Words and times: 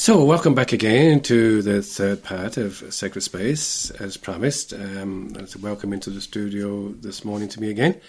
So, 0.00 0.24
welcome 0.24 0.54
back 0.54 0.72
again 0.72 1.20
to 1.24 1.60
the 1.60 1.82
third 1.82 2.22
part 2.22 2.56
of 2.56 2.82
Sacred 2.88 3.20
Space, 3.20 3.90
as 3.90 4.16
promised. 4.16 4.72
Um, 4.72 5.36
welcome 5.60 5.92
into 5.92 6.08
the 6.08 6.22
studio 6.22 6.88
this 6.88 7.22
morning 7.22 7.50
to 7.50 7.60
me 7.60 7.68
again. 7.68 8.00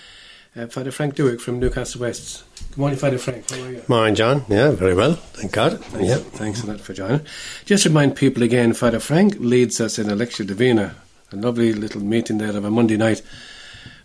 Uh, 0.55 0.67
Father 0.67 0.91
Frank 0.91 1.15
Dewick 1.15 1.41
from 1.41 1.59
Newcastle 1.59 1.99
West. 1.99 2.46
Good 2.69 2.77
morning, 2.77 2.97
Father 2.97 3.17
Frank. 3.17 3.51
How 3.51 3.62
are 3.62 3.71
you? 3.71 3.83
Morning, 3.89 4.15
John. 4.15 4.46
Yeah, 4.47 4.71
very 4.71 4.93
well. 4.93 5.15
Thank 5.15 5.51
God. 5.51 5.83
Thanks, 5.83 6.07
yeah. 6.07 6.15
thanks 6.15 6.63
a 6.63 6.67
lot 6.67 6.79
for 6.79 6.93
joining. 6.93 7.25
Just 7.65 7.83
remind 7.83 8.15
people 8.15 8.42
again, 8.42 8.71
Father 8.71 9.01
Frank 9.01 9.35
leads 9.39 9.81
us 9.81 9.99
in 9.99 10.10
a 10.10 10.15
lectio 10.15 10.47
divina, 10.47 10.96
a 11.33 11.35
lovely 11.35 11.73
little 11.73 12.01
meeting 12.01 12.37
there 12.37 12.55
of 12.55 12.63
a 12.63 12.71
Monday 12.71 12.96
night. 12.96 13.21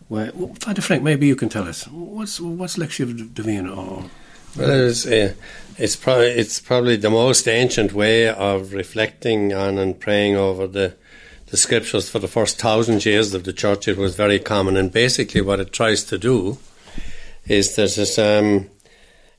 Where, 0.09 0.33
well, 0.35 0.57
Father 0.59 0.83
Frank, 0.83 1.05
maybe 1.05 1.29
you 1.29 1.37
can 1.37 1.49
tell 1.49 1.69
us 1.69 1.87
what's 1.87 2.41
what's 2.41 2.79
lectio 2.79 3.33
divina 3.33 3.73
or 3.73 4.11
Well, 4.59 4.89
it's, 4.89 5.05
uh, 5.05 5.35
it's, 5.77 5.97
probably, 5.97 6.29
it's 6.29 6.61
probably 6.61 6.97
the 6.97 7.11
most 7.11 7.47
ancient 7.47 7.93
way 7.93 8.27
of 8.29 8.73
reflecting 8.73 9.53
on 9.53 9.77
and 9.77 10.01
praying 10.01 10.35
over 10.35 10.67
the, 10.67 10.95
the 11.49 11.59
scriptures 11.59 12.09
for 12.09 12.21
the 12.21 12.29
first 12.29 12.59
thousand 12.59 13.05
years 13.05 13.35
of 13.35 13.45
the 13.45 13.53
church. 13.53 13.87
It 13.87 13.99
was 13.99 14.17
very 14.17 14.39
common, 14.39 14.79
and 14.79 14.91
basically, 14.91 15.43
what 15.43 15.61
it 15.61 15.75
tries 15.75 16.05
to 16.05 16.17
do 16.17 16.57
is 17.47 17.77
that 17.77 17.99
it, 17.99 18.19
um, 18.19 18.71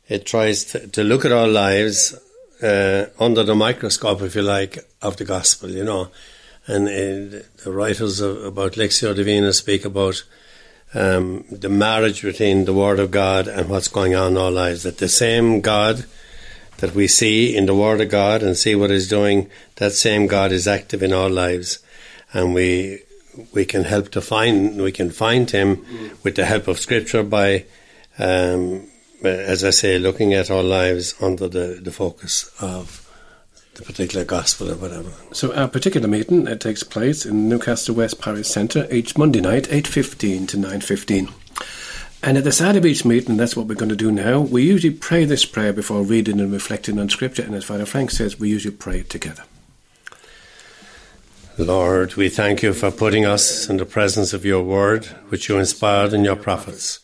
it 0.08 0.27
tries 0.27 0.66
to, 0.66 0.88
to 0.88 1.03
look 1.03 1.25
at 1.25 1.31
our 1.31 1.47
lives 1.47 2.16
uh, 2.61 3.08
under 3.20 3.44
the 3.44 3.55
microscope, 3.55 4.22
if 4.22 4.36
you 4.36 4.44
like, 4.44 4.88
of 5.02 5.17
the 5.17 5.25
gospel, 5.25 5.72
you 5.72 5.84
know. 5.84 6.09
And 6.67 6.88
uh, 6.88 7.44
the 7.63 7.72
writers 7.72 8.20
of, 8.20 8.44
about 8.44 8.73
Lectio 8.73 9.16
Divina 9.16 9.52
speak 9.52 9.84
about 9.84 10.23
um, 10.94 11.46
the 11.52 11.70
marriage 11.70 12.22
between 12.22 12.66
the 12.66 12.73
Word 12.73 13.00
of 13.00 13.12
God 13.12 13.48
and 13.48 13.70
what's 13.70 13.88
going 13.88 14.16
on 14.16 14.34
in 14.34 14.38
our 14.38 14.52
lives. 14.52 14.84
That 14.84 14.98
the 14.98 15.09
same 15.09 15.62
God 15.62 16.05
that 16.78 16.94
we 16.94 17.08
see 17.08 17.55
in 17.55 17.66
the 17.66 17.76
Word 17.76 18.02
of 18.02 18.09
God 18.09 18.44
and 18.44 18.55
see 18.55 18.76
what 18.76 18.90
He's 18.90 19.08
doing, 19.08 19.50
that 19.76 19.94
same 19.94 20.28
God 20.28 20.52
is 20.52 20.68
active 20.68 21.04
in 21.04 21.14
our 21.14 21.30
lives, 21.30 21.80
and 22.34 22.53
we 22.53 23.02
we 23.53 23.66
can 23.66 23.84
help 23.84 24.09
to 24.11 24.22
find 24.22 24.81
we 24.81 24.92
can 24.92 25.11
find 25.11 25.50
Him 25.50 25.86
with 26.23 26.36
the 26.36 26.45
help 26.45 26.67
of 26.67 26.80
Scripture 26.80 27.23
by, 27.23 27.66
um, 28.17 28.88
as 29.23 29.64
I 29.64 29.72
say, 29.72 30.00
looking 30.00 30.33
at 30.33 30.50
our 30.50 30.64
lives 30.64 31.16
under 31.22 31.48
the, 31.48 31.80
the 31.81 31.92
focus 31.92 32.52
of 32.59 33.06
the 33.78 33.83
particular 33.83 34.25
gospel 34.25 34.72
or 34.72 34.75
whatever. 34.75 35.11
So 35.31 35.53
our 35.53 35.67
particular 35.67 36.08
meeting 36.08 36.47
it 36.47 36.59
takes 36.59 36.83
place 36.83 37.25
in 37.25 37.47
Newcastle 37.47 37.95
West 37.95 38.20
Parish 38.20 38.47
Centre 38.47 38.88
each 38.92 39.17
Monday 39.17 39.39
night, 39.39 39.72
eight 39.72 39.88
fifteen 39.88 40.47
to 40.47 40.58
nine 40.58 40.81
fifteen. 40.81 41.30
And 42.23 42.36
at 42.36 42.44
the 42.44 42.52
start 42.52 42.75
of 42.75 42.86
each 42.86 43.05
meeting, 43.05 43.38
that's 43.38 43.55
what 43.55 43.67
we're 43.67 43.75
going 43.75 43.89
to 43.89 43.95
do 43.95 44.11
now. 44.11 44.39
We 44.39 44.64
usually 44.64 44.94
pray 44.94 45.25
this 45.25 45.45
prayer 45.45 45.72
before 45.72 46.02
reading 46.02 46.39
and 46.39 46.52
reflecting 46.52 46.98
on 46.98 47.09
Scripture, 47.09 47.44
and 47.44 47.53
as 47.53 47.66
Father 47.66 47.86
Frank 47.86 48.09
says, 48.09 48.39
we 48.39 48.50
usually 48.50 48.75
pray 48.75 49.02
it 49.02 49.11
together. 49.11 49.44
Lord, 51.59 52.16
we 52.16 52.30
thank 52.30 52.64
you 52.64 52.73
for 52.73 52.89
putting 52.89 53.25
us 53.25 53.70
in 53.70 53.78
the 53.78 53.86
presence 53.86 54.33
of 54.33 54.45
your 54.45 54.64
word, 54.64 55.05
which 55.30 55.48
you 55.48 55.59
inspired 55.59 56.14
in 56.14 56.25
your 56.25 56.36
prophets. 56.36 57.00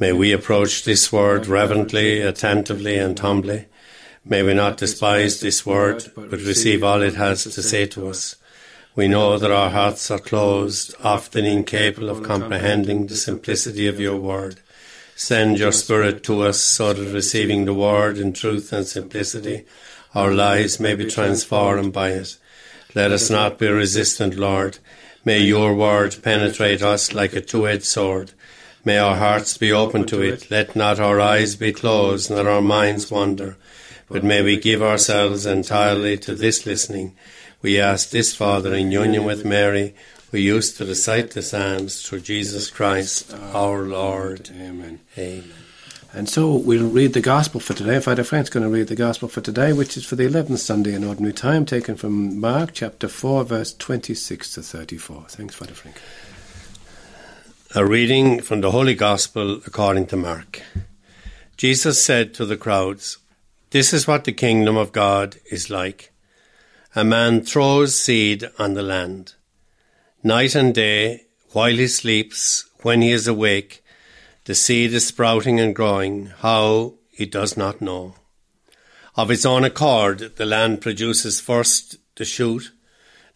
May 0.00 0.12
we 0.12 0.32
approach 0.32 0.84
this 0.84 1.12
word 1.12 1.46
reverently, 1.46 2.20
attentively, 2.20 2.98
and 2.98 3.18
humbly. 3.18 3.66
May 4.28 4.42
we 4.42 4.52
not 4.52 4.76
despise 4.76 5.40
this 5.40 5.64
word, 5.64 6.12
but 6.14 6.32
receive 6.32 6.84
all 6.84 7.00
it 7.00 7.14
has 7.14 7.44
to 7.44 7.62
say 7.62 7.86
to 7.86 8.08
us. 8.08 8.36
We 8.94 9.08
know 9.08 9.38
that 9.38 9.50
our 9.50 9.70
hearts 9.70 10.10
are 10.10 10.18
closed, 10.18 10.94
often 11.02 11.46
incapable 11.46 12.10
of 12.10 12.22
comprehending 12.22 13.06
the 13.06 13.16
simplicity 13.16 13.86
of 13.86 13.98
your 13.98 14.16
word. 14.16 14.60
Send 15.16 15.58
your 15.58 15.72
Spirit 15.72 16.22
to 16.24 16.42
us 16.42 16.60
so 16.60 16.92
that 16.92 17.14
receiving 17.14 17.64
the 17.64 17.72
word 17.72 18.18
in 18.18 18.34
truth 18.34 18.70
and 18.70 18.86
simplicity, 18.86 19.64
our 20.14 20.32
lives 20.32 20.78
may 20.78 20.94
be 20.94 21.06
transformed 21.06 21.94
by 21.94 22.10
it. 22.10 22.36
Let 22.94 23.12
us 23.12 23.30
not 23.30 23.58
be 23.58 23.68
resistant, 23.68 24.34
Lord. 24.34 24.78
May 25.24 25.40
your 25.40 25.74
word 25.74 26.16
penetrate 26.22 26.82
us 26.82 27.14
like 27.14 27.32
a 27.32 27.40
two-edged 27.40 27.84
sword. 27.84 28.32
May 28.84 28.98
our 28.98 29.16
hearts 29.16 29.56
be 29.56 29.72
open 29.72 30.06
to 30.06 30.20
it. 30.20 30.50
Let 30.50 30.76
not 30.76 31.00
our 31.00 31.18
eyes 31.18 31.56
be 31.56 31.72
closed, 31.72 32.30
nor 32.30 32.48
our 32.48 32.62
minds 32.62 33.10
wander. 33.10 33.56
But 34.08 34.24
may 34.24 34.42
we 34.42 34.56
give 34.56 34.82
ourselves 34.82 35.44
entirely 35.44 36.16
to 36.18 36.34
this 36.34 36.64
listening. 36.64 37.14
We 37.60 37.78
ask 37.78 38.10
this, 38.10 38.34
Father, 38.34 38.74
in 38.74 38.90
union 38.90 39.24
with 39.24 39.44
Mary, 39.44 39.94
who 40.30 40.38
used 40.38 40.76
to 40.76 40.84
recite 40.84 41.32
the 41.32 41.42
Psalms 41.42 42.02
through 42.02 42.20
Jesus 42.20 42.70
Christ, 42.70 43.34
our 43.52 43.82
Lord. 43.82 44.50
Amen. 44.50 45.00
Amen. 45.16 45.52
And 46.14 46.28
so 46.28 46.54
we'll 46.54 46.88
read 46.88 47.12
the 47.12 47.20
Gospel 47.20 47.60
for 47.60 47.74
today. 47.74 48.00
Father 48.00 48.24
Frank's 48.24 48.48
going 48.48 48.64
to 48.64 48.70
read 48.70 48.88
the 48.88 48.96
Gospel 48.96 49.28
for 49.28 49.42
today, 49.42 49.74
which 49.74 49.96
is 49.96 50.06
for 50.06 50.16
the 50.16 50.26
11th 50.26 50.58
Sunday 50.58 50.94
in 50.94 51.04
Ordinary 51.04 51.34
Time, 51.34 51.66
taken 51.66 51.96
from 51.96 52.40
Mark 52.40 52.70
chapter 52.72 53.08
4, 53.08 53.44
verse 53.44 53.74
26 53.74 54.54
to 54.54 54.62
34. 54.62 55.26
Thanks, 55.28 55.54
Father 55.54 55.74
Frank. 55.74 56.00
A 57.74 57.84
reading 57.84 58.40
from 58.40 58.62
the 58.62 58.70
Holy 58.70 58.94
Gospel 58.94 59.60
according 59.66 60.06
to 60.06 60.16
Mark. 60.16 60.62
Jesus 61.58 62.02
said 62.02 62.32
to 62.34 62.46
the 62.46 62.56
crowds, 62.56 63.18
This 63.70 63.92
is 63.92 64.06
what 64.06 64.24
the 64.24 64.32
kingdom 64.32 64.78
of 64.78 64.92
God 64.92 65.36
is 65.50 65.68
like. 65.68 66.10
A 66.94 67.04
man 67.04 67.42
throws 67.42 67.98
seed 67.98 68.48
on 68.58 68.72
the 68.72 68.82
land. 68.82 69.34
Night 70.22 70.54
and 70.54 70.74
day, 70.74 71.26
while 71.50 71.76
he 71.76 71.86
sleeps, 71.86 72.68
when 72.80 73.02
he 73.02 73.12
is 73.12 73.28
awake, 73.28 73.84
the 74.46 74.54
seed 74.54 74.94
is 74.94 75.06
sprouting 75.06 75.60
and 75.60 75.76
growing, 75.76 76.26
how 76.38 76.94
he 77.10 77.26
does 77.26 77.58
not 77.58 77.82
know. 77.82 78.14
Of 79.16 79.30
its 79.30 79.44
own 79.44 79.64
accord, 79.64 80.36
the 80.36 80.46
land 80.46 80.80
produces 80.80 81.38
first 81.38 81.96
the 82.16 82.24
shoot, 82.24 82.72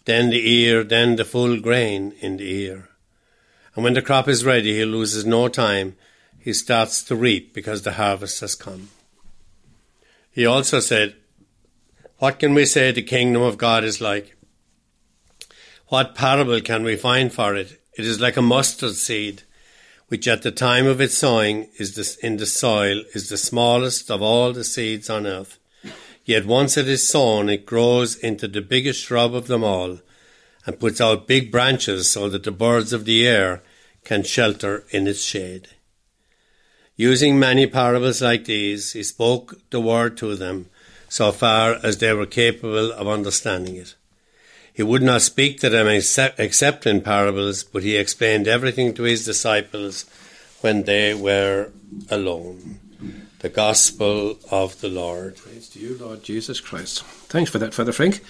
then 0.06 0.31
the 0.31 0.50
ear, 0.50 0.82
then 0.82 1.16
the 1.16 1.26
full 1.26 1.60
grain 1.60 2.14
in 2.20 2.38
the 2.38 2.50
ear. 2.50 2.88
And 3.75 3.84
when 3.84 3.93
the 3.93 4.00
crop 4.00 4.28
is 4.28 4.47
ready, 4.47 4.78
he 4.78 4.84
loses 4.87 5.26
no 5.26 5.49
time. 5.49 5.97
He 6.38 6.54
starts 6.54 7.03
to 7.04 7.14
reap 7.14 7.53
because 7.53 7.82
the 7.82 7.93
harvest 7.93 8.41
has 8.41 8.54
come. 8.54 8.88
He 10.32 10.47
also 10.47 10.81
said, 10.81 11.15
What 12.19 12.38
can 12.38 12.54
we 12.54 12.65
say 12.65 12.91
the 12.91 13.03
kingdom 13.03 13.43
of 13.43 13.59
God 13.59 13.84
is 13.84 14.00
like? 14.00 14.37
What 15.88 16.15
parable 16.15 16.60
can 16.62 16.84
we 16.84 16.97
find 16.97 17.31
for 17.31 17.54
it? 17.54 17.78
It 17.98 18.06
is 18.06 18.19
like 18.19 18.38
a 18.38 18.43
mustard 18.43 18.94
seed, 18.94 19.43
which 20.09 20.26
at 20.26 20.41
the 20.41 20.50
time 20.50 20.87
of 20.87 21.03
its 21.03 21.19
sowing 21.19 21.69
is 21.78 22.16
in 22.22 22.38
the 22.38 22.47
soil 22.47 23.03
is 23.15 23.28
the 23.28 23.37
smallest 23.37 24.10
of 24.10 24.22
all 24.22 24.54
the 24.54 24.65
seeds 24.65 25.10
on 25.10 25.26
earth. 25.26 25.59
Yet 26.25 26.47
once 26.47 26.78
it 26.78 26.88
is 26.88 27.06
sown, 27.06 27.50
it 27.50 27.66
grows 27.66 28.16
into 28.16 28.49
the 28.49 28.62
biggest 28.62 29.04
shrub 29.04 29.34
of 29.34 29.49
them 29.49 29.62
all 29.62 29.99
and 30.64 30.81
puts 30.81 31.00
out 31.00 31.26
big 31.26 31.50
branches 31.50 32.09
so 32.09 32.31
that 32.31 32.44
the 32.44 32.53
birds 32.53 32.94
of 32.94 33.04
the 33.04 33.26
air 33.26 33.62
can 34.04 34.22
shelter 34.22 34.84
in 34.91 35.06
its 35.06 35.22
shade. 35.22 35.69
Using 37.02 37.36
many 37.36 37.66
parables 37.66 38.22
like 38.22 38.44
these, 38.44 38.92
he 38.92 39.02
spoke 39.02 39.58
the 39.70 39.80
word 39.80 40.16
to 40.18 40.36
them 40.36 40.66
so 41.08 41.32
far 41.32 41.80
as 41.82 41.98
they 41.98 42.12
were 42.12 42.26
capable 42.26 42.92
of 42.92 43.08
understanding 43.08 43.74
it. 43.74 43.96
He 44.72 44.84
would 44.84 45.02
not 45.02 45.22
speak 45.22 45.58
to 45.58 45.68
them 45.68 45.88
except 45.88 46.86
in 46.86 47.00
parables, 47.00 47.64
but 47.64 47.82
he 47.82 47.96
explained 47.96 48.46
everything 48.46 48.94
to 48.94 49.02
his 49.02 49.24
disciples 49.24 50.06
when 50.60 50.84
they 50.84 51.12
were 51.12 51.72
alone. 52.08 52.78
The 53.40 53.48
Gospel 53.48 54.38
of 54.52 54.80
the 54.80 54.88
Lord. 54.88 55.38
Praise 55.38 55.70
to 55.70 55.80
you, 55.80 55.98
Lord 55.98 56.22
Jesus 56.22 56.60
Christ. 56.60 57.02
Thanks 57.02 57.50
for 57.50 57.58
that, 57.58 57.74
Father 57.74 57.90
Frank. 57.90 58.22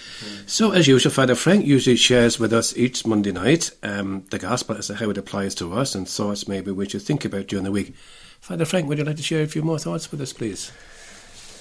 So, 0.46 0.70
as 0.70 0.88
usual, 0.88 1.12
Father 1.12 1.34
Frank 1.34 1.66
usually 1.66 1.96
shares 1.96 2.38
with 2.38 2.54
us 2.54 2.74
each 2.74 3.04
Monday 3.04 3.32
night 3.32 3.70
um, 3.82 4.24
the 4.30 4.38
Gospel 4.38 4.78
as 4.78 4.86
to 4.86 4.94
how 4.94 5.10
it 5.10 5.18
applies 5.18 5.54
to 5.56 5.74
us 5.74 5.94
and 5.94 6.08
thoughts 6.08 6.48
maybe 6.48 6.70
we 6.70 6.88
should 6.88 7.02
think 7.02 7.26
about 7.26 7.48
during 7.48 7.64
the 7.64 7.70
week. 7.70 7.92
Father 8.42 8.64
Frank, 8.64 8.88
would 8.88 8.98
you 8.98 9.04
like 9.04 9.14
to 9.14 9.22
share 9.22 9.44
a 9.44 9.46
few 9.46 9.62
more 9.62 9.78
thoughts 9.78 10.10
with 10.10 10.20
us, 10.20 10.32
please? 10.32 10.72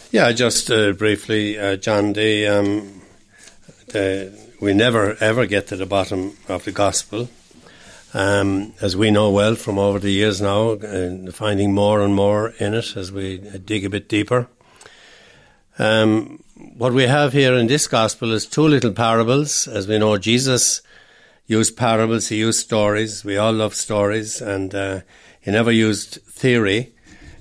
Yeah, 0.09 0.31
just 0.31 0.72
uh, 0.72 0.94
briefly, 0.94 1.59
uh, 1.59 1.75
John, 1.75 2.14
the, 2.14 2.47
um, 2.47 3.03
the, 3.90 4.35
we 4.59 4.73
never 4.73 5.16
ever 5.22 5.46
get 5.46 5.67
to 5.67 5.76
the 5.76 5.85
bottom 5.85 6.35
of 6.50 6.66
the 6.66 6.72
Gospel. 6.72 7.29
Um, 8.16 8.73
as 8.82 8.97
we 8.97 9.11
know 9.11 9.29
well 9.29 9.53
from 9.53 9.78
over 9.78 10.00
the 10.00 10.09
years 10.09 10.41
now, 10.41 10.72
uh, 10.72 11.32
finding 11.32 11.72
more 11.72 12.02
and 12.02 12.16
more 12.16 12.50
in 12.58 12.73
it 12.73 12.97
as 12.97 13.11
we 13.11 13.38
dig 13.38 13.85
a 13.85 13.90
bit 13.90 14.09
deeper. 14.09 14.47
Um, 15.78 16.44
what 16.55 16.94
we 16.94 17.03
have 17.03 17.32
here 17.32 17.53
in 17.53 17.67
this 17.67 17.88
gospel 17.88 18.32
is 18.32 18.47
two 18.47 18.67
little 18.67 18.91
parables. 18.91 19.67
As 19.67 19.88
we 19.88 20.00
know, 20.00 20.17
Jesus 20.17 20.82
used 21.46 21.78
parables, 21.78 22.29
he 22.29 22.38
used 22.38 22.59
stories. 22.59 23.23
We 23.23 23.38
all 23.38 23.53
love 23.53 23.76
stories, 23.76 24.41
and 24.41 24.73
uh, 24.73 25.02
he 25.41 25.52
never 25.52 25.72
used 25.72 26.22
theory 26.28 26.93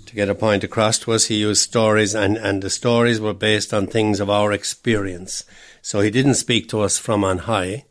to 0.07 0.15
get 0.17 0.29
a 0.29 0.35
point 0.35 0.65
across 0.65 0.99
to 1.01 1.13
us. 1.13 1.27
He 1.27 1.37
used 1.37 1.63
stories, 1.63 2.15
and, 2.15 2.37
and 2.37 2.63
the 2.63 2.71
stories 2.71 3.21
were 3.21 3.35
based 3.35 3.73
on 3.73 3.87
things 3.87 4.19
of 4.19 4.29
our 4.29 4.53
experience. 4.53 5.45
So 5.83 6.01
he 6.01 6.11
didn't 6.11 6.35
speak 6.35 6.69
to 6.71 6.81
us 6.81 6.99
from 6.99 7.23
on 7.23 7.39
high. 7.39 7.85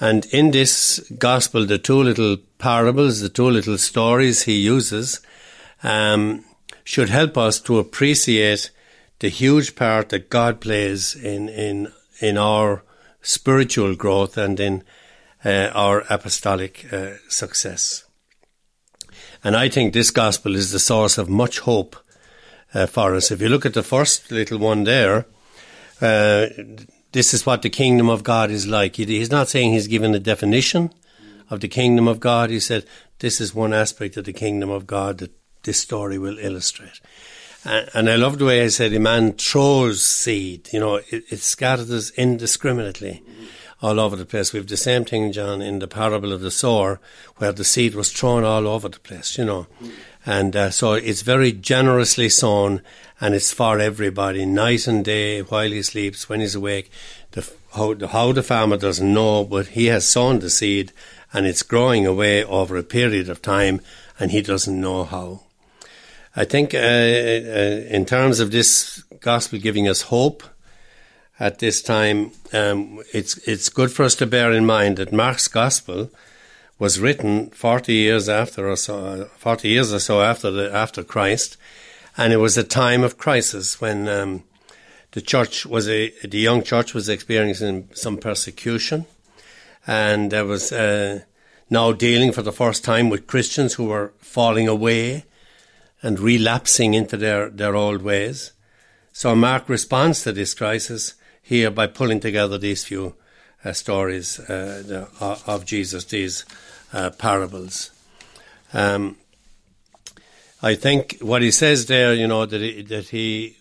And 0.00 0.26
in 0.26 0.50
this 0.50 1.00
gospel, 1.18 1.64
the 1.64 1.78
two 1.78 2.02
little 2.02 2.38
parables, 2.58 3.20
the 3.20 3.28
two 3.28 3.48
little 3.48 3.78
stories 3.78 4.42
he 4.42 4.54
uses, 4.54 5.20
um, 5.82 6.44
should 6.84 7.10
help 7.10 7.38
us 7.38 7.60
to 7.60 7.78
appreciate 7.78 8.70
the 9.18 9.28
huge 9.28 9.76
part 9.76 10.10
that 10.10 10.30
God 10.30 10.60
plays 10.60 11.14
in 11.14 11.48
in 11.48 11.92
in 12.20 12.36
our 12.36 12.82
spiritual 13.22 13.94
growth 13.94 14.36
and 14.36 14.60
in 14.60 14.84
uh, 15.44 15.70
our 15.74 16.04
apostolic 16.10 16.92
uh, 16.92 17.14
success. 17.28 18.05
And 19.46 19.54
I 19.54 19.68
think 19.68 19.92
this 19.92 20.10
gospel 20.10 20.56
is 20.56 20.72
the 20.72 20.80
source 20.80 21.18
of 21.18 21.28
much 21.28 21.60
hope 21.60 21.94
uh, 22.74 22.86
for 22.86 23.14
us. 23.14 23.30
If 23.30 23.40
you 23.40 23.48
look 23.48 23.64
at 23.64 23.74
the 23.74 23.84
first 23.84 24.32
little 24.32 24.58
one 24.58 24.82
there, 24.82 25.26
uh, 26.00 26.46
this 27.12 27.32
is 27.32 27.46
what 27.46 27.62
the 27.62 27.70
kingdom 27.70 28.08
of 28.08 28.24
God 28.24 28.50
is 28.50 28.66
like. 28.66 28.96
He's 28.96 29.30
not 29.30 29.48
saying 29.48 29.72
he's 29.72 29.86
given 29.86 30.16
a 30.16 30.18
definition 30.18 30.92
of 31.48 31.60
the 31.60 31.68
kingdom 31.68 32.08
of 32.08 32.18
God. 32.18 32.50
He 32.50 32.58
said 32.58 32.86
this 33.20 33.40
is 33.40 33.54
one 33.54 33.72
aspect 33.72 34.16
of 34.16 34.24
the 34.24 34.32
kingdom 34.32 34.68
of 34.68 34.84
God 34.84 35.18
that 35.18 35.30
this 35.62 35.78
story 35.78 36.18
will 36.18 36.40
illustrate. 36.40 37.00
And 37.64 38.10
I 38.10 38.16
love 38.16 38.38
the 38.38 38.46
way 38.46 38.64
I 38.64 38.66
said, 38.66 38.94
a 38.94 38.98
man 38.98 39.34
throws 39.34 40.04
seed. 40.04 40.70
You 40.72 40.80
know, 40.80 40.96
it, 40.96 41.22
it 41.30 41.38
scatters 41.38 42.10
indiscriminately 42.10 43.22
all 43.82 44.00
over 44.00 44.16
the 44.16 44.24
place. 44.24 44.52
We 44.52 44.58
have 44.58 44.68
the 44.68 44.76
same 44.76 45.04
thing, 45.04 45.32
John, 45.32 45.60
in 45.60 45.78
the 45.78 45.88
parable 45.88 46.32
of 46.32 46.40
the 46.40 46.50
sower, 46.50 47.00
where 47.36 47.52
the 47.52 47.64
seed 47.64 47.94
was 47.94 48.12
thrown 48.12 48.44
all 48.44 48.66
over 48.66 48.88
the 48.88 48.98
place, 48.98 49.36
you 49.36 49.44
know. 49.44 49.66
And 50.24 50.56
uh, 50.56 50.70
so 50.70 50.94
it's 50.94 51.22
very 51.22 51.52
generously 51.52 52.28
sown, 52.28 52.82
and 53.20 53.34
it's 53.34 53.52
for 53.52 53.78
everybody, 53.78 54.44
night 54.44 54.86
and 54.86 55.04
day, 55.04 55.40
while 55.42 55.70
he 55.70 55.82
sleeps, 55.82 56.28
when 56.28 56.40
he's 56.40 56.54
awake. 56.54 56.90
The, 57.32 57.48
how, 57.74 57.94
the, 57.94 58.08
how 58.08 58.32
the 58.32 58.42
farmer 58.42 58.76
doesn't 58.76 59.12
know, 59.12 59.44
but 59.44 59.68
he 59.68 59.86
has 59.86 60.08
sown 60.08 60.38
the 60.38 60.50
seed, 60.50 60.92
and 61.32 61.46
it's 61.46 61.62
growing 61.62 62.06
away 62.06 62.42
over 62.44 62.76
a 62.76 62.82
period 62.82 63.28
of 63.28 63.42
time, 63.42 63.80
and 64.18 64.30
he 64.30 64.42
doesn't 64.42 64.80
know 64.80 65.04
how. 65.04 65.42
I 66.34 66.44
think 66.44 66.74
uh, 66.74 66.78
uh, 66.78 66.80
in 67.88 68.04
terms 68.04 68.40
of 68.40 68.50
this 68.50 69.02
gospel 69.20 69.58
giving 69.58 69.88
us 69.88 70.02
hope 70.02 70.42
at 71.38 71.58
this 71.58 71.82
time, 71.82 72.32
um, 72.52 73.02
it's 73.12 73.36
it's 73.38 73.68
good 73.68 73.90
for 73.90 74.04
us 74.04 74.14
to 74.16 74.26
bear 74.26 74.52
in 74.52 74.64
mind 74.66 74.96
that 74.96 75.12
Mark's 75.12 75.48
gospel 75.48 76.10
was 76.78 76.98
written 76.98 77.50
forty 77.50 77.94
years 77.94 78.28
after 78.28 78.68
or 78.68 78.76
so, 78.76 79.28
forty 79.36 79.68
years 79.68 79.92
or 79.92 79.98
so 79.98 80.22
after 80.22 80.50
the, 80.50 80.74
after 80.74 81.04
Christ, 81.04 81.56
and 82.16 82.32
it 82.32 82.38
was 82.38 82.56
a 82.56 82.64
time 82.64 83.04
of 83.04 83.18
crisis 83.18 83.80
when 83.80 84.08
um, 84.08 84.44
the 85.12 85.20
church 85.20 85.66
was 85.66 85.88
a 85.88 86.10
the 86.24 86.38
young 86.38 86.62
church 86.62 86.94
was 86.94 87.08
experiencing 87.08 87.88
some 87.92 88.16
persecution, 88.16 89.04
and 89.86 90.30
there 90.30 90.46
was 90.46 90.72
uh, 90.72 91.20
now 91.68 91.92
dealing 91.92 92.32
for 92.32 92.42
the 92.42 92.52
first 92.52 92.84
time 92.84 93.10
with 93.10 93.26
Christians 93.26 93.74
who 93.74 93.86
were 93.86 94.12
falling 94.20 94.68
away 94.68 95.24
and 96.02 96.20
relapsing 96.20 96.94
into 96.94 97.16
their, 97.16 97.50
their 97.50 97.74
old 97.74 98.02
ways. 98.02 98.52
So 99.12 99.34
Mark 99.34 99.68
responds 99.68 100.22
to 100.22 100.32
this 100.32 100.54
crisis 100.54 101.14
here 101.46 101.70
by 101.70 101.86
pulling 101.86 102.18
together 102.18 102.58
these 102.58 102.84
few 102.84 103.14
uh, 103.64 103.72
stories 103.72 104.40
uh, 104.40 105.06
of 105.46 105.64
Jesus, 105.64 106.04
these 106.04 106.44
uh, 106.92 107.10
parables. 107.10 107.92
Um, 108.74 109.16
I 110.60 110.74
think 110.74 111.18
what 111.20 111.42
he 111.42 111.52
says 111.52 111.86
there, 111.86 112.12
you 112.14 112.26
know, 112.26 112.46
that 112.46 112.60
he, 112.60 112.82
that 112.82 113.08
he, 113.10 113.56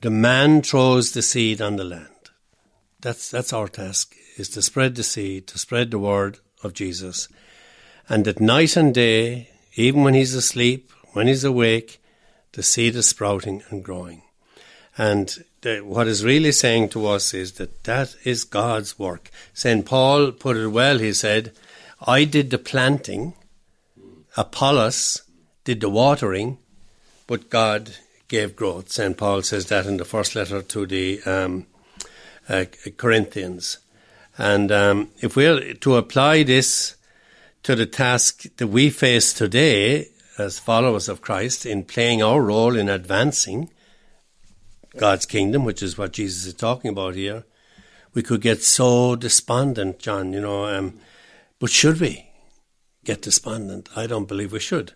the 0.00 0.10
man 0.10 0.62
throws 0.62 1.12
the 1.12 1.22
seed 1.22 1.62
on 1.62 1.76
the 1.76 1.84
land. 1.84 2.08
That's 3.00 3.30
that's 3.30 3.52
our 3.52 3.68
task: 3.68 4.16
is 4.36 4.48
to 4.50 4.62
spread 4.62 4.96
the 4.96 5.04
seed, 5.04 5.46
to 5.48 5.58
spread 5.58 5.92
the 5.92 5.98
word 6.00 6.38
of 6.64 6.74
Jesus, 6.74 7.28
and 8.08 8.24
that 8.24 8.40
night 8.40 8.76
and 8.76 8.92
day, 8.92 9.50
even 9.76 10.02
when 10.02 10.14
he's 10.14 10.34
asleep, 10.34 10.90
when 11.12 11.28
he's 11.28 11.44
awake, 11.44 12.02
the 12.52 12.64
seed 12.64 12.96
is 12.96 13.06
sprouting 13.06 13.62
and 13.70 13.84
growing. 13.84 14.22
And 14.96 15.44
the, 15.62 15.80
what 15.80 16.06
is 16.06 16.24
really 16.24 16.52
saying 16.52 16.90
to 16.90 17.06
us 17.06 17.34
is 17.34 17.52
that 17.52 17.84
that 17.84 18.14
is 18.24 18.44
God's 18.44 18.98
work. 18.98 19.30
St. 19.52 19.84
Paul 19.84 20.32
put 20.32 20.56
it 20.56 20.68
well, 20.68 20.98
he 20.98 21.12
said, 21.12 21.52
I 22.06 22.24
did 22.24 22.50
the 22.50 22.58
planting, 22.58 23.34
Apollos 24.36 25.22
did 25.64 25.80
the 25.80 25.88
watering, 25.88 26.58
but 27.26 27.50
God 27.50 27.96
gave 28.28 28.56
growth. 28.56 28.90
St. 28.90 29.16
Paul 29.16 29.42
says 29.42 29.66
that 29.66 29.86
in 29.86 29.96
the 29.96 30.04
first 30.04 30.34
letter 30.34 30.62
to 30.62 30.86
the 30.86 31.22
um, 31.24 31.66
uh, 32.48 32.64
Corinthians. 32.96 33.78
And 34.36 34.70
um, 34.72 35.10
if 35.20 35.36
we're 35.36 35.74
to 35.74 35.96
apply 35.96 36.42
this 36.42 36.96
to 37.62 37.74
the 37.74 37.86
task 37.86 38.44
that 38.56 38.66
we 38.66 38.90
face 38.90 39.32
today, 39.32 40.08
as 40.36 40.58
followers 40.58 41.08
of 41.08 41.20
Christ 41.20 41.64
in 41.64 41.84
playing 41.84 42.22
our 42.22 42.42
role 42.42 42.76
in 42.76 42.88
advancing 42.88 43.70
God's 44.96 45.26
kingdom, 45.26 45.64
which 45.64 45.82
is 45.82 45.98
what 45.98 46.12
Jesus 46.12 46.46
is 46.46 46.54
talking 46.54 46.90
about 46.90 47.14
here, 47.14 47.44
we 48.14 48.22
could 48.22 48.40
get 48.40 48.62
so 48.62 49.16
despondent, 49.16 49.98
John, 49.98 50.32
you 50.32 50.40
know. 50.40 50.66
Um, 50.66 51.00
but 51.58 51.70
should 51.70 52.00
we 52.00 52.30
get 53.04 53.22
despondent? 53.22 53.88
I 53.96 54.06
don't 54.06 54.28
believe 54.28 54.52
we 54.52 54.60
should. 54.60 54.92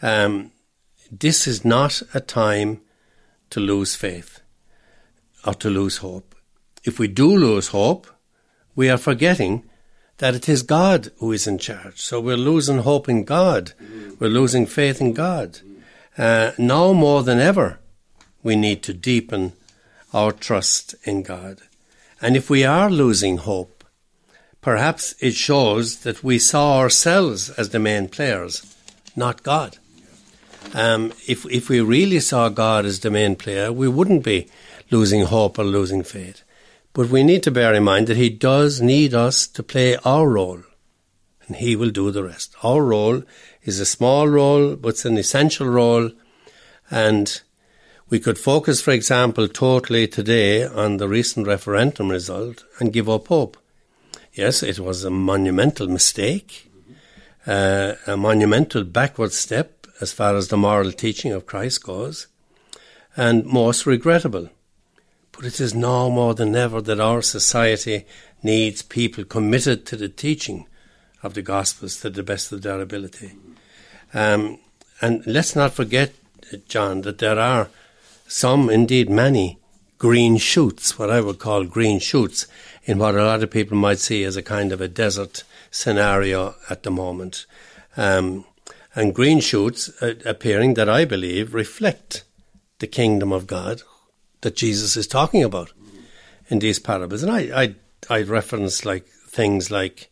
Um, 0.00 0.52
this 1.10 1.46
is 1.46 1.64
not 1.64 2.02
a 2.14 2.20
time 2.20 2.80
to 3.50 3.60
lose 3.60 3.96
faith 3.96 4.40
or 5.44 5.54
to 5.54 5.70
lose 5.70 5.98
hope. 5.98 6.34
If 6.84 6.98
we 6.98 7.08
do 7.08 7.36
lose 7.36 7.68
hope, 7.68 8.06
we 8.74 8.88
are 8.88 8.98
forgetting 8.98 9.64
that 10.18 10.34
it 10.34 10.48
is 10.48 10.62
God 10.62 11.10
who 11.18 11.32
is 11.32 11.46
in 11.46 11.58
charge. 11.58 12.00
So 12.00 12.20
we're 12.20 12.36
losing 12.36 12.78
hope 12.78 13.08
in 13.08 13.24
God. 13.24 13.72
We're 14.18 14.28
losing 14.28 14.66
faith 14.66 15.00
in 15.00 15.12
God. 15.12 15.60
Uh, 16.16 16.52
now 16.58 16.92
more 16.92 17.22
than 17.22 17.38
ever, 17.38 17.78
we 18.46 18.54
need 18.54 18.80
to 18.80 18.94
deepen 18.94 19.52
our 20.14 20.30
trust 20.30 20.94
in 21.02 21.24
God. 21.24 21.58
And 22.22 22.36
if 22.36 22.48
we 22.48 22.62
are 22.64 22.88
losing 22.88 23.38
hope, 23.38 23.82
perhaps 24.60 25.16
it 25.18 25.34
shows 25.34 25.96
that 26.04 26.22
we 26.22 26.38
saw 26.38 26.78
ourselves 26.78 27.50
as 27.50 27.70
the 27.70 27.80
main 27.80 28.06
players, 28.08 28.54
not 29.16 29.42
God. 29.42 29.78
Um, 30.74 31.12
if 31.26 31.44
if 31.46 31.68
we 31.68 31.80
really 31.80 32.20
saw 32.20 32.48
God 32.48 32.86
as 32.86 33.00
the 33.00 33.10
main 33.10 33.34
player, 33.34 33.72
we 33.72 33.88
wouldn't 33.88 34.22
be 34.22 34.48
losing 34.92 35.24
hope 35.24 35.58
or 35.58 35.64
losing 35.64 36.04
faith. 36.04 36.44
But 36.92 37.08
we 37.08 37.24
need 37.24 37.42
to 37.42 37.50
bear 37.50 37.74
in 37.74 37.82
mind 37.82 38.06
that 38.06 38.16
He 38.16 38.30
does 38.30 38.80
need 38.80 39.12
us 39.12 39.48
to 39.48 39.62
play 39.62 39.96
our 40.04 40.28
role, 40.28 40.62
and 41.46 41.56
He 41.56 41.74
will 41.74 41.90
do 41.90 42.12
the 42.12 42.22
rest. 42.22 42.54
Our 42.62 42.82
role 42.84 43.22
is 43.64 43.80
a 43.80 43.92
small 43.96 44.28
role, 44.28 44.76
but 44.76 44.90
it's 44.90 45.04
an 45.04 45.18
essential 45.18 45.66
role, 45.66 46.12
and 46.90 47.42
we 48.08 48.20
could 48.20 48.38
focus, 48.38 48.80
for 48.80 48.92
example, 48.92 49.48
totally 49.48 50.06
today 50.06 50.64
on 50.64 50.98
the 50.98 51.08
recent 51.08 51.46
referendum 51.46 52.10
result 52.10 52.64
and 52.78 52.92
give 52.92 53.08
up 53.08 53.26
hope. 53.26 53.56
Yes, 54.32 54.62
it 54.62 54.78
was 54.78 55.02
a 55.02 55.10
monumental 55.10 55.88
mistake, 55.88 56.70
uh, 57.46 57.94
a 58.06 58.16
monumental 58.16 58.84
backward 58.84 59.32
step 59.32 59.86
as 60.00 60.12
far 60.12 60.36
as 60.36 60.48
the 60.48 60.56
moral 60.56 60.92
teaching 60.92 61.32
of 61.32 61.46
Christ 61.46 61.82
goes, 61.82 62.26
and 63.16 63.44
most 63.44 63.86
regrettable. 63.86 64.50
But 65.32 65.46
it 65.46 65.60
is 65.60 65.74
now 65.74 66.08
more 66.08 66.34
than 66.34 66.54
ever 66.54 66.80
that 66.82 67.00
our 67.00 67.22
society 67.22 68.06
needs 68.42 68.82
people 68.82 69.24
committed 69.24 69.84
to 69.86 69.96
the 69.96 70.08
teaching 70.08 70.66
of 71.22 71.34
the 71.34 71.42
Gospels 71.42 72.00
to 72.00 72.10
the 72.10 72.22
best 72.22 72.52
of 72.52 72.62
their 72.62 72.80
ability. 72.80 73.32
Um, 74.14 74.58
and 75.00 75.26
let's 75.26 75.56
not 75.56 75.72
forget, 75.72 76.14
John, 76.68 77.02
that 77.02 77.18
there 77.18 77.38
are 77.38 77.68
some, 78.26 78.70
indeed 78.70 79.08
many, 79.08 79.58
green 79.98 80.36
shoots, 80.36 80.98
what 80.98 81.10
I 81.10 81.20
would 81.20 81.38
call 81.38 81.64
green 81.64 81.98
shoots, 81.98 82.46
in 82.84 82.98
what 82.98 83.14
a 83.14 83.24
lot 83.24 83.42
of 83.42 83.50
people 83.50 83.76
might 83.76 83.98
see 83.98 84.24
as 84.24 84.36
a 84.36 84.42
kind 84.42 84.72
of 84.72 84.80
a 84.80 84.88
desert 84.88 85.44
scenario 85.70 86.54
at 86.70 86.82
the 86.82 86.90
moment. 86.90 87.46
Um, 87.96 88.44
and 88.94 89.14
green 89.14 89.40
shoots 89.40 89.90
uh, 90.02 90.14
appearing 90.24 90.74
that 90.74 90.88
I 90.88 91.04
believe 91.04 91.54
reflect 91.54 92.24
the 92.78 92.86
kingdom 92.86 93.32
of 93.32 93.46
God, 93.46 93.82
that 94.42 94.56
Jesus 94.56 94.96
is 94.96 95.06
talking 95.06 95.42
about 95.42 95.72
in 96.48 96.58
these 96.58 96.78
parables. 96.78 97.22
And 97.22 97.32
I, 97.32 97.62
I, 97.62 97.74
I 98.08 98.22
reference 98.22 98.84
like 98.84 99.06
things 99.06 99.70
like 99.70 100.10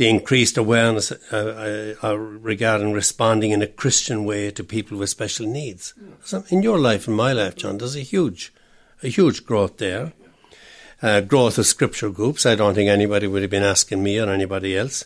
the 0.00 0.08
increased 0.08 0.56
awareness 0.56 1.12
uh, 1.12 1.94
uh, 2.02 2.06
uh, 2.06 2.16
regarding 2.16 2.94
responding 2.94 3.50
in 3.50 3.60
a 3.60 3.66
Christian 3.66 4.24
way 4.24 4.50
to 4.50 4.64
people 4.64 4.96
with 4.96 5.10
special 5.10 5.46
needs. 5.46 5.92
So 6.24 6.42
in 6.48 6.62
your 6.62 6.78
life 6.78 7.06
and 7.06 7.14
my 7.14 7.34
life, 7.34 7.56
John, 7.56 7.76
there's 7.76 7.96
a 7.96 8.00
huge, 8.00 8.50
a 9.02 9.08
huge 9.08 9.44
growth 9.44 9.76
there. 9.76 10.14
Uh, 11.02 11.20
growth 11.20 11.58
of 11.58 11.66
scripture 11.66 12.08
groups. 12.08 12.46
I 12.46 12.54
don't 12.54 12.72
think 12.72 12.88
anybody 12.88 13.26
would 13.26 13.42
have 13.42 13.50
been 13.50 13.62
asking 13.62 14.02
me 14.02 14.18
or 14.18 14.30
anybody 14.30 14.74
else 14.74 15.04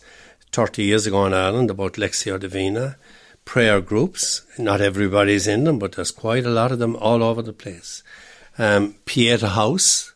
30 0.53 0.85
years 0.85 1.09
ago 1.09 1.27
in 1.27 1.35
Ireland 1.35 1.71
about 1.71 1.95
Lectio 1.95 2.39
Divina. 2.39 2.97
Prayer 3.45 3.81
groups. 3.81 4.43
Not 4.61 4.81
everybody's 4.81 5.49
in 5.49 5.65
them, 5.65 5.81
but 5.81 5.97
there's 5.97 6.13
quite 6.13 6.47
a 6.47 6.51
lot 6.51 6.71
of 6.71 6.79
them 6.79 6.95
all 6.95 7.25
over 7.25 7.43
the 7.43 7.53
place. 7.53 8.05
Um, 8.59 8.95
Pieta 9.07 9.49
House. 9.49 10.14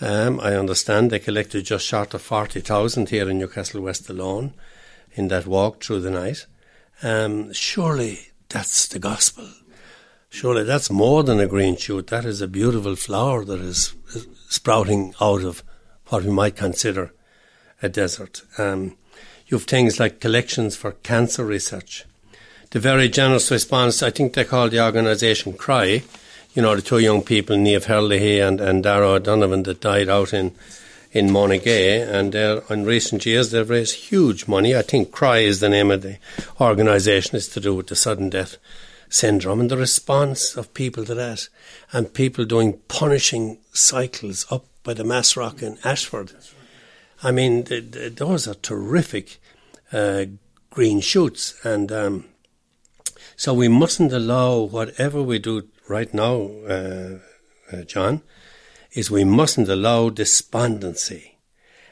Um, 0.00 0.40
I 0.40 0.54
understand 0.54 1.10
they 1.10 1.18
collected 1.18 1.64
just 1.64 1.86
short 1.86 2.12
of 2.12 2.22
40,000 2.22 3.08
here 3.08 3.30
in 3.30 3.38
Newcastle 3.38 3.80
West 3.80 4.08
alone 4.10 4.52
in 5.12 5.28
that 5.28 5.46
walk 5.46 5.82
through 5.82 6.00
the 6.00 6.10
night. 6.10 6.46
Um, 7.02 7.52
surely 7.52 8.28
that's 8.48 8.86
the 8.88 8.98
gospel. 8.98 9.48
Surely 10.28 10.64
that's 10.64 10.90
more 10.90 11.22
than 11.22 11.40
a 11.40 11.46
green 11.46 11.76
shoot. 11.76 12.08
That 12.08 12.24
is 12.24 12.40
a 12.42 12.48
beautiful 12.48 12.96
flower 12.96 13.44
that 13.44 13.60
is 13.60 13.94
sprouting 14.48 15.14
out 15.20 15.42
of 15.42 15.62
what 16.08 16.24
we 16.24 16.30
might 16.30 16.56
consider 16.56 17.12
a 17.82 17.88
desert. 17.88 18.42
Um, 18.58 18.96
you 19.46 19.56
have 19.56 19.66
things 19.66 19.98
like 19.98 20.20
collections 20.20 20.76
for 20.76 20.92
cancer 20.92 21.44
research. 21.44 22.04
The 22.70 22.80
very 22.80 23.08
generous 23.08 23.50
response, 23.50 24.02
I 24.02 24.10
think 24.10 24.34
they 24.34 24.44
call 24.44 24.68
the 24.68 24.84
organisation 24.84 25.54
CRY, 25.54 26.02
you 26.56 26.62
know, 26.62 26.74
the 26.74 26.80
two 26.80 26.98
young 26.98 27.22
people, 27.22 27.54
Niamh 27.54 27.84
Herlihy 27.84 28.40
and, 28.40 28.62
and 28.62 28.82
Dara 28.82 29.10
O'Donovan, 29.10 29.64
that 29.64 29.82
died 29.82 30.08
out 30.08 30.32
in, 30.32 30.52
in 31.12 31.28
Monagea. 31.28 32.08
And 32.08 32.34
in 32.34 32.86
recent 32.86 33.26
years, 33.26 33.50
they've 33.50 33.68
raised 33.68 33.94
huge 33.94 34.48
money. 34.48 34.74
I 34.74 34.80
think 34.80 35.12
CRY 35.12 35.40
is 35.40 35.60
the 35.60 35.68
name 35.68 35.90
of 35.90 36.00
the 36.00 36.16
organisation. 36.58 37.36
It's 37.36 37.48
to 37.48 37.60
do 37.60 37.74
with 37.74 37.88
the 37.88 37.94
sudden 37.94 38.30
death 38.30 38.56
syndrome 39.10 39.60
and 39.60 39.70
the 39.70 39.76
response 39.76 40.56
of 40.56 40.72
people 40.72 41.04
to 41.04 41.14
that. 41.14 41.46
And 41.92 42.14
people 42.14 42.46
doing 42.46 42.80
punishing 42.88 43.58
cycles 43.74 44.46
up 44.50 44.64
by 44.82 44.94
the 44.94 45.04
Mass 45.04 45.36
Rock 45.36 45.62
in 45.62 45.76
Ashford. 45.84 46.32
I 47.22 47.32
mean, 47.32 47.64
those 47.68 48.48
are 48.48 48.54
terrific 48.54 49.36
uh, 49.92 50.24
green 50.70 51.02
shoots. 51.02 51.54
And 51.66 51.92
um, 51.92 52.24
so 53.36 53.52
we 53.52 53.68
mustn't 53.68 54.14
allow 54.14 54.60
whatever 54.60 55.22
we 55.22 55.38
do 55.38 55.68
right 55.88 56.12
now, 56.12 56.50
uh, 56.68 57.18
uh, 57.72 57.82
John, 57.82 58.22
is 58.92 59.10
we 59.10 59.24
mustn't 59.24 59.68
allow 59.68 60.10
despondency. 60.10 61.38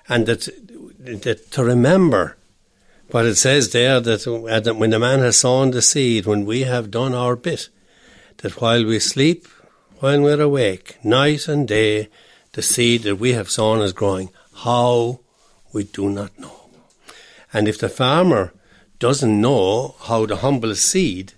And 0.08 0.26
that, 0.26 0.48
that 0.98 1.50
to 1.52 1.64
remember 1.64 2.36
what 3.10 3.26
it 3.26 3.36
says 3.36 3.72
there 3.72 4.00
that 4.00 4.26
when 4.76 4.90
the 4.90 4.98
man 4.98 5.20
has 5.20 5.38
sown 5.38 5.70
the 5.70 5.82
seed, 5.82 6.26
when 6.26 6.44
we 6.44 6.62
have 6.62 6.90
done 6.90 7.14
our 7.14 7.36
bit, 7.36 7.68
that 8.38 8.60
while 8.60 8.84
we 8.84 8.98
sleep, 8.98 9.46
while 10.00 10.20
we're 10.20 10.40
awake, 10.40 11.02
night 11.04 11.48
and 11.48 11.68
day, 11.68 12.08
the 12.52 12.62
seed 12.62 13.02
that 13.02 13.16
we 13.16 13.32
have 13.32 13.50
sown 13.50 13.80
is 13.80 13.92
growing. 13.92 14.30
How 14.56 15.20
we 15.72 15.84
do 15.84 16.08
not 16.08 16.38
know. 16.38 16.70
And 17.52 17.68
if 17.68 17.78
the 17.78 17.88
farmer 17.88 18.52
doesn't 18.98 19.40
know 19.40 19.96
how 20.02 20.26
the 20.26 20.36
humble 20.36 20.70
a 20.70 20.76
seed 20.76 21.34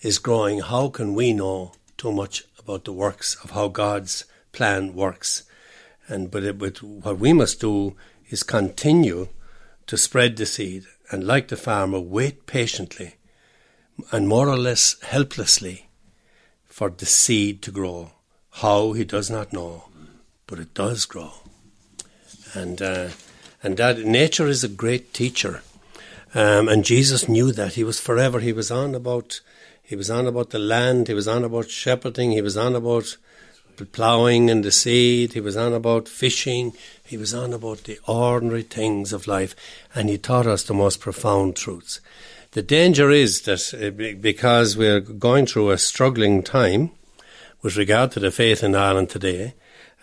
is 0.00 0.18
growing, 0.18 0.60
how 0.60 0.88
can 0.88 1.14
we 1.14 1.32
know 1.32 1.72
too 1.96 2.12
much 2.12 2.44
about 2.58 2.84
the 2.84 2.92
works 2.92 3.36
of 3.42 3.50
how 3.50 3.68
God's 3.68 4.24
plan 4.52 4.94
works? 4.94 5.44
And 6.06 6.30
but, 6.30 6.44
it, 6.44 6.58
but 6.58 6.82
what 6.82 7.18
we 7.18 7.32
must 7.32 7.60
do 7.60 7.96
is 8.30 8.42
continue 8.42 9.28
to 9.86 9.96
spread 9.96 10.36
the 10.36 10.46
seed 10.46 10.84
and, 11.10 11.26
like 11.26 11.48
the 11.48 11.56
farmer, 11.56 12.00
wait 12.00 12.46
patiently 12.46 13.14
and 14.12 14.28
more 14.28 14.48
or 14.48 14.56
less 14.56 15.00
helplessly 15.02 15.88
for 16.64 16.90
the 16.90 17.06
seed 17.06 17.62
to 17.62 17.70
grow. 17.70 18.12
How 18.50 18.92
he 18.92 19.04
does 19.04 19.30
not 19.30 19.52
know, 19.52 19.84
but 20.46 20.58
it 20.58 20.74
does 20.74 21.04
grow. 21.04 21.32
And 22.54 22.80
uh, 22.80 23.08
and 23.62 23.76
that 23.76 23.98
nature 23.98 24.46
is 24.46 24.64
a 24.64 24.68
great 24.68 25.12
teacher. 25.12 25.62
Um, 26.34 26.68
and 26.68 26.84
Jesus 26.84 27.28
knew 27.28 27.52
that. 27.52 27.74
He 27.74 27.84
was 27.84 28.00
forever, 28.00 28.40
he 28.40 28.52
was 28.52 28.70
on 28.70 28.94
about 28.94 29.40
he 29.88 29.96
was 29.96 30.10
on 30.10 30.26
about 30.26 30.50
the 30.50 30.58
land, 30.58 31.08
he 31.08 31.14
was 31.14 31.26
on 31.26 31.44
about 31.44 31.70
shepherding, 31.70 32.32
he 32.32 32.42
was 32.42 32.58
on 32.58 32.76
about 32.76 33.16
ploughing 33.92 34.50
and 34.50 34.62
the 34.62 34.70
seed, 34.70 35.32
he 35.32 35.40
was 35.40 35.56
on 35.56 35.72
about 35.72 36.08
fishing, 36.08 36.74
he 37.06 37.16
was 37.16 37.32
on 37.32 37.54
about 37.54 37.84
the 37.84 37.98
ordinary 38.06 38.64
things 38.64 39.14
of 39.14 39.26
life, 39.26 39.56
and 39.94 40.10
he 40.10 40.18
taught 40.18 40.46
us 40.46 40.62
the 40.62 40.74
most 40.74 41.00
profound 41.00 41.56
truths. 41.56 42.00
The 42.50 42.60
danger 42.60 43.10
is 43.10 43.42
that 43.42 43.72
uh, 43.72 44.14
because 44.20 44.76
we're 44.76 45.00
going 45.00 45.46
through 45.46 45.70
a 45.70 45.78
struggling 45.78 46.42
time 46.42 46.90
with 47.62 47.78
regard 47.78 48.12
to 48.12 48.20
the 48.20 48.30
faith 48.30 48.62
in 48.62 48.74
Ireland 48.74 49.08
today, 49.08 49.54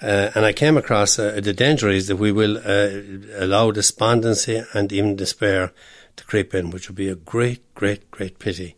uh, 0.01 0.32
and 0.34 0.46
I 0.46 0.51
came 0.51 0.77
across 0.77 1.20
uh, 1.20 1.39
the 1.44 1.54
danger 1.54 1.89
is 1.89 2.08
that 2.08 2.15
we 2.15 2.32
will 2.32 2.58
uh, 2.58 3.44
allow 3.44 3.70
despondency 3.70 4.63
and 4.74 4.92
even 4.92 5.15
despair 5.15 5.74
to 6.15 6.24
creep 6.25 6.56
in, 6.56 6.72
which 6.72 6.89
would 6.89 6.96
be 6.96 7.10
a 7.10 7.15
great, 7.15 7.75
great, 7.75 8.10
great 8.10 8.39
pity. 8.39 8.75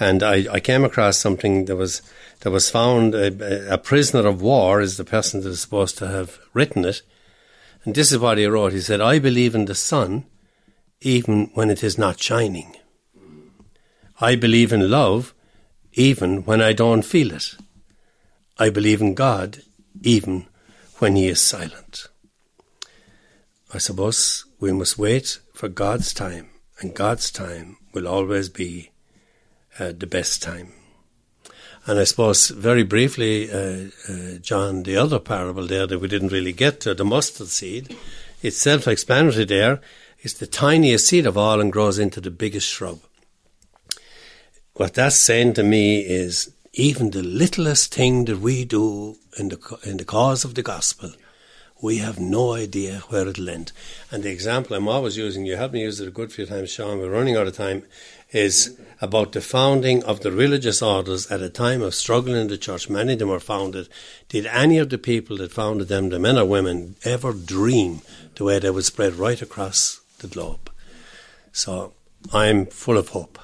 And 0.00 0.22
I, 0.22 0.46
I 0.50 0.60
came 0.60 0.84
across 0.84 1.18
something 1.18 1.66
that 1.66 1.76
was 1.76 2.02
that 2.40 2.50
was 2.50 2.70
found. 2.70 3.14
A, 3.14 3.72
a, 3.72 3.78
prisoner 3.78 4.26
of 4.26 4.42
war 4.42 4.80
is 4.80 4.96
the 4.96 5.04
person 5.04 5.40
that 5.42 5.50
is 5.50 5.60
supposed 5.60 5.96
to 5.98 6.08
have 6.08 6.38
written 6.52 6.84
it, 6.84 7.02
and 7.84 7.94
this 7.94 8.10
is 8.10 8.18
what 8.18 8.38
he 8.38 8.46
wrote. 8.46 8.72
He 8.72 8.80
said, 8.80 9.00
"I 9.00 9.18
believe 9.18 9.54
in 9.54 9.66
the 9.66 9.74
sun, 9.74 10.24
even 11.00 11.50
when 11.54 11.70
it 11.70 11.84
is 11.84 11.96
not 11.96 12.20
shining. 12.20 12.74
I 14.20 14.36
believe 14.36 14.72
in 14.72 14.90
love, 14.90 15.34
even 15.92 16.44
when 16.44 16.60
I 16.60 16.72
don't 16.72 17.02
feel 17.02 17.32
it. 17.32 17.56
I 18.58 18.70
believe 18.70 19.00
in 19.00 19.14
God, 19.14 19.62
even 20.02 20.46
when 20.98 21.16
He 21.16 21.26
is 21.26 21.40
silent. 21.40 22.06
I 23.72 23.78
suppose 23.78 24.44
we 24.60 24.72
must 24.72 24.98
wait 24.98 25.40
for 25.52 25.68
God's 25.68 26.14
time, 26.14 26.50
and 26.80 26.94
God's 26.94 27.30
time 27.30 27.76
will 27.92 28.06
always 28.06 28.48
be 28.48 28.90
the 29.78 30.06
best 30.06 30.42
time. 30.42 30.72
And 31.86 31.98
I 31.98 32.04
suppose, 32.04 32.48
very 32.48 32.82
briefly, 32.82 33.50
uh, 33.50 33.88
uh, 34.08 34.38
John, 34.40 34.84
the 34.84 34.96
other 34.96 35.18
parable 35.18 35.66
there 35.66 35.86
that 35.86 35.98
we 35.98 36.08
didn't 36.08 36.32
really 36.32 36.52
get 36.52 36.80
to, 36.80 36.94
the 36.94 37.04
mustard 37.04 37.48
seed, 37.48 37.94
it's 38.42 38.56
self 38.56 38.88
explanatory 38.88 39.44
there. 39.44 39.80
It's 40.20 40.34
the 40.34 40.46
tiniest 40.46 41.06
seed 41.06 41.26
of 41.26 41.36
all 41.36 41.60
and 41.60 41.70
grows 41.70 41.98
into 41.98 42.20
the 42.20 42.30
biggest 42.30 42.68
shrub. 42.68 43.00
What 44.74 44.94
that's 44.94 45.16
saying 45.16 45.54
to 45.54 45.62
me 45.62 46.00
is 46.00 46.50
even 46.72 47.10
the 47.10 47.22
littlest 47.22 47.94
thing 47.94 48.24
that 48.24 48.38
we 48.38 48.64
do 48.64 49.16
in 49.38 49.50
the, 49.50 49.78
in 49.84 49.98
the 49.98 50.04
cause 50.04 50.44
of 50.44 50.54
the 50.54 50.62
gospel, 50.62 51.12
we 51.82 51.98
have 51.98 52.18
no 52.18 52.54
idea 52.54 53.02
where 53.08 53.28
it'll 53.28 53.50
end. 53.50 53.72
And 54.10 54.22
the 54.22 54.30
example 54.30 54.74
I'm 54.74 54.88
always 54.88 55.16
using, 55.16 55.44
you 55.44 55.56
helped 55.56 55.74
me 55.74 55.82
use 55.82 56.00
it 56.00 56.08
a 56.08 56.10
good 56.10 56.32
few 56.32 56.46
times, 56.46 56.70
Sean, 56.70 56.98
we're 56.98 57.10
running 57.10 57.36
out 57.36 57.46
of 57.46 57.54
time, 57.54 57.84
is 58.34 58.78
about 59.00 59.32
the 59.32 59.40
founding 59.40 60.02
of 60.04 60.20
the 60.20 60.32
religious 60.32 60.82
orders 60.82 61.30
at 61.30 61.42
a 61.42 61.50
time 61.50 61.82
of 61.82 61.94
struggle 61.94 62.34
in 62.34 62.48
the 62.48 62.58
church. 62.58 62.88
Many 62.88 63.14
of 63.14 63.18
them 63.18 63.28
were 63.28 63.40
founded. 63.40 63.88
Did 64.28 64.46
any 64.46 64.78
of 64.78 64.90
the 64.90 64.98
people 64.98 65.36
that 65.38 65.52
founded 65.52 65.88
them, 65.88 66.08
the 66.08 66.18
men 66.18 66.38
or 66.38 66.44
women, 66.44 66.96
ever 67.04 67.32
dream 67.32 68.00
the 68.34 68.44
way 68.44 68.58
they 68.58 68.70
would 68.70 68.84
spread 68.84 69.14
right 69.14 69.40
across 69.40 70.00
the 70.18 70.26
globe? 70.26 70.70
So 71.52 71.92
I'm 72.32 72.66
full 72.66 72.98
of 72.98 73.10
hope. 73.10 73.38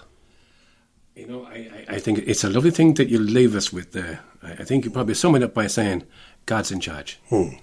You 1.14 1.26
know, 1.26 1.44
I, 1.46 1.84
I 1.88 1.98
think 1.98 2.18
it's 2.18 2.44
a 2.44 2.50
lovely 2.50 2.70
thing 2.70 2.94
that 2.94 3.08
you 3.08 3.18
leave 3.18 3.54
us 3.54 3.72
with 3.72 3.92
there. 3.92 4.20
I 4.42 4.64
think 4.64 4.84
you 4.84 4.90
probably 4.90 5.14
sum 5.14 5.34
it 5.34 5.42
up 5.42 5.52
by 5.52 5.66
saying, 5.66 6.04
God's 6.46 6.72
in 6.72 6.80
charge. 6.80 7.20
Hmm. 7.28 7.56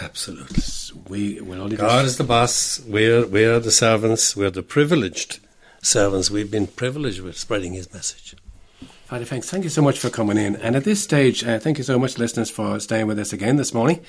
Absolutely. 0.00 0.62
We 1.08 1.40
will 1.40 1.60
only 1.60 1.76
God 1.76 2.04
is 2.04 2.16
the 2.16 2.24
boss. 2.24 2.80
We're, 2.80 3.26
we're 3.26 3.60
the 3.60 3.70
servants. 3.70 4.34
We're 4.34 4.50
the 4.50 4.62
privileged 4.62 5.38
servants. 5.84 6.30
We've 6.30 6.50
been 6.50 6.66
privileged 6.66 7.20
with 7.20 7.38
spreading 7.38 7.74
His 7.74 7.92
message. 7.92 8.34
Father, 9.06 9.24
thanks. 9.24 9.50
Thank 9.50 9.64
you 9.64 9.70
so 9.70 9.82
much 9.82 9.98
for 9.98 10.10
coming 10.10 10.38
in. 10.38 10.56
And 10.56 10.74
at 10.76 10.84
this 10.84 11.02
stage, 11.02 11.44
uh, 11.44 11.58
thank 11.58 11.78
you 11.78 11.84
so 11.84 11.98
much, 11.98 12.18
listeners, 12.18 12.50
for 12.50 12.80
staying 12.80 13.06
with 13.06 13.18
us 13.18 13.32
again 13.32 13.56
this 13.56 13.74
morning. 13.74 14.00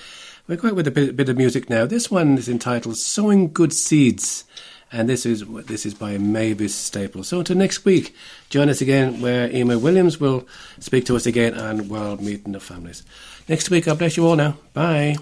We're 0.47 0.55
going 0.55 0.75
with 0.75 0.87
a 0.87 0.91
bit, 0.91 1.15
bit 1.15 1.29
of 1.29 1.37
music 1.37 1.69
now. 1.69 1.85
This 1.85 2.09
one 2.09 2.37
is 2.37 2.47
entitled 2.47 2.97
"Sowing 2.97 3.51
Good 3.51 3.73
Seeds." 3.73 4.45
and 4.91 5.09
this 5.09 5.25
is 5.25 5.43
this 5.65 5.85
is 5.85 5.93
by 5.93 6.17
Mavis 6.17 6.73
Staples. 6.73 7.27
So 7.27 7.39
until 7.39 7.57
next 7.57 7.85
week, 7.85 8.15
join 8.49 8.69
us 8.69 8.81
again 8.81 9.21
where 9.21 9.49
Emma 9.51 9.77
Williams 9.77 10.19
will 10.19 10.47
speak 10.79 11.05
to 11.07 11.15
us 11.15 11.25
again 11.25 11.53
on 11.53 11.89
World 11.89 12.21
Meeting 12.21 12.55
of 12.55 12.63
Families. 12.63 13.03
Next 13.49 13.69
week, 13.69 13.85
God 13.85 13.99
bless 13.99 14.17
you 14.17 14.25
all 14.25 14.35
now. 14.35 14.57
Bye. 14.73 15.17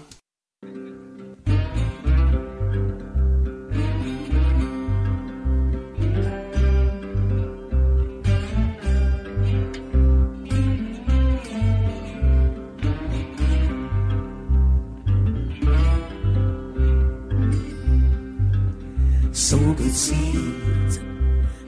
Seeds. 19.94 20.98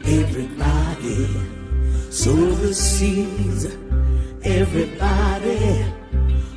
Everybody 0.05 1.26
sow 2.11 2.35
the 2.35 2.75
seeds. 2.75 3.66
Everybody 4.43 5.85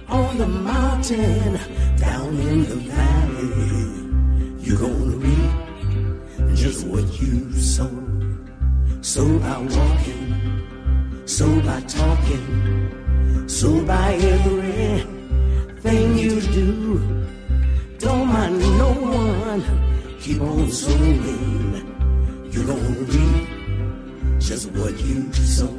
on 0.08 0.38
the 0.38 0.48
mountain, 0.48 1.60
down 1.98 2.38
in 2.40 2.66
the 2.66 2.76
valley. 2.76 4.62
You're 4.64 4.80
gonna 4.80 5.18
reap 5.26 5.52
just 6.56 6.88
what 6.88 7.06
you 7.22 7.52
sow. 7.54 7.92
Sow 9.02 9.40
by 9.40 9.58
walking, 9.60 10.34
sow 11.26 11.62
by 11.62 11.82
talking, 11.82 13.48
sow 13.48 13.84
by 13.86 14.14
everything 14.36 16.18
you 16.18 16.42
do. 16.42 17.00
Don't 18.00 18.28
mind 18.28 18.60
no 18.60 18.92
one 18.94 19.99
keep 20.20 20.42
on 20.42 20.70
sowing, 20.70 22.50
you're 22.52 22.66
gonna 22.66 22.90
reap 23.14 24.40
just 24.40 24.70
what 24.72 25.00
you 25.00 25.32
sow. 25.34 25.74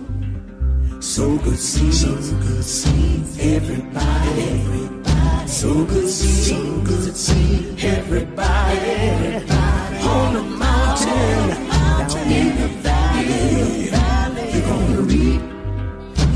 So 1.01 1.37
good 1.39 1.59
see, 1.59 1.93
so 1.93 2.15
good 2.15 2.65
see 2.65 3.23
everybody. 3.39 4.43
everybody. 4.43 5.49
So 5.49 5.85
good 5.85 6.09
see, 6.09 6.55
so 6.55 6.81
good 6.81 7.17
see 7.17 7.77
everybody. 7.87 8.79
everybody. 8.79 9.97
On 10.09 10.35
the 10.35 10.43
mountain, 10.43 11.49
down 11.49 12.33
in 12.33 12.57
the 12.61 12.69
valley. 12.81 14.53
You're 14.53 14.63
gonna 14.63 15.03
reap 15.03 15.43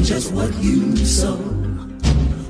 just 0.02 0.32
what 0.32 0.52
you 0.62 0.94
sow. 0.96 1.37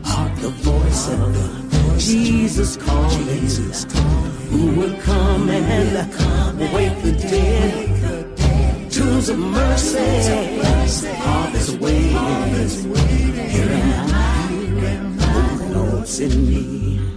Hark 0.04 0.34
the 0.40 0.50
voice 0.50 1.08
of 1.10 1.32
the 1.32 1.96
Jesus 1.98 2.76
calling. 2.76 3.40
Jesus 3.40 3.84
who 4.54 4.66
will 4.78 4.96
come 5.00 5.50
and 5.50 6.58
wake 6.74 6.96
the 7.02 7.12
dead. 7.12 7.72
Tunes 8.88 9.28
of 9.28 9.38
mercy, 9.38 9.98
harvest 11.24 11.78
waiting. 11.80 13.34
Here 13.54 13.72
am 13.82 14.10
I, 14.10 14.46
who 14.46 15.68
knows 15.74 16.20
in 16.20 16.46
me. 16.46 17.13